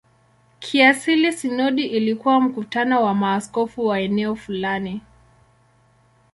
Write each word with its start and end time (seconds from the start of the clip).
Kiasili 0.59 1.33
sinodi 1.33 1.85
ilikuwa 1.85 2.41
mkutano 2.41 3.03
wa 3.03 3.13
maaskofu 3.13 3.85
wa 3.85 3.99
eneo 3.99 4.35
fulani. 4.35 5.01